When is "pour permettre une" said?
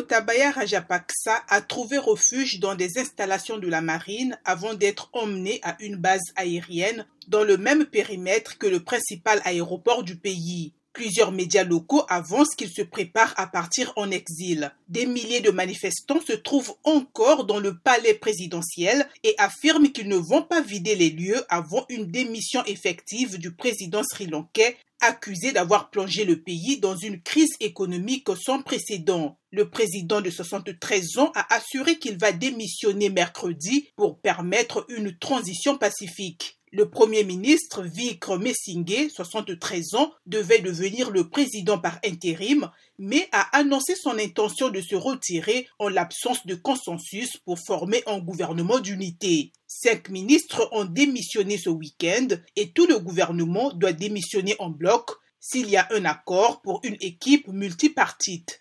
33.96-35.16